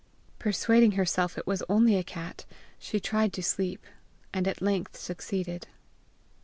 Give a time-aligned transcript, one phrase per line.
[0.39, 2.45] Persuading herself it was only a cat,
[2.79, 3.85] she tried to sleep,
[4.33, 5.67] and at length succeeded.